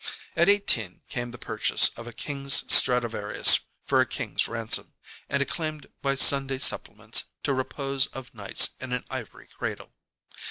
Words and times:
At 0.35 0.49
eighteen 0.49 1.03
came 1.09 1.29
the 1.29 1.37
purchase 1.37 1.89
of 1.89 2.07
a 2.07 2.11
king's 2.11 2.63
Stradivarius 2.73 3.59
for 3.85 4.01
a 4.01 4.05
king's 4.07 4.47
ransom, 4.47 4.95
and 5.29 5.43
acclaimed 5.43 5.89
by 6.01 6.15
Sunday 6.15 6.57
supplements 6.57 7.25
to 7.43 7.53
repose 7.53 8.07
of 8.07 8.33
nights 8.33 8.71
in 8.79 8.93
an 8.93 9.05
ivory 9.11 9.47
cradle. 9.59 9.93